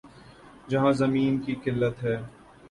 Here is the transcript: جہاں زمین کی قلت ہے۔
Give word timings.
جہاں 0.69 0.91
زمین 0.91 1.33
کی 1.39 1.53
قلت 1.63 2.03
ہے۔ 2.03 2.15